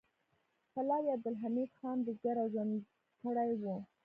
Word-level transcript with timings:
پلار 0.73 1.01
یې 1.05 1.15
عبدالحمید 1.17 1.69
خان 1.79 1.97
بزګر 2.05 2.35
او 2.41 2.47
ژرندګړی 2.53 3.55
و 3.61 3.65